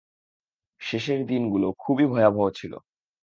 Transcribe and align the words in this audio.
শেষের 0.81 1.19
দিনগুলো 1.25 1.67
খুবই 1.79 2.05
ভয়াবহ 2.05 2.45
ছিল। 2.49 2.73